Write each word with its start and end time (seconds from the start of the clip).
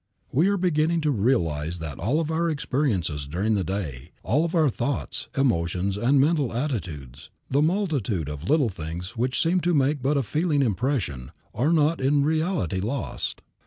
We 0.31 0.47
are 0.47 0.57
beginning 0.57 1.01
to 1.01 1.11
realize 1.11 1.77
that 1.77 1.99
all 1.99 2.19
of 2.19 2.31
our 2.31 2.49
experiences 2.49 3.27
during 3.27 3.53
the 3.53 3.63
day, 3.63 4.09
all 4.23 4.43
of 4.43 4.55
our 4.55 4.67
thoughts, 4.71 5.27
emotions 5.37 5.95
and 5.95 6.19
mental 6.19 6.51
attitudes, 6.53 7.29
the 7.51 7.61
multitude 7.61 8.27
of 8.27 8.49
little 8.49 8.69
things 8.69 9.15
which 9.15 9.39
seem 9.39 9.59
to 9.59 9.75
make 9.75 10.01
but 10.01 10.17
a 10.17 10.23
fleeting 10.23 10.63
impression, 10.63 11.31
are 11.53 11.71
not 11.71 12.01
in 12.01 12.23
reality 12.23 12.79
lost. 12.79 13.43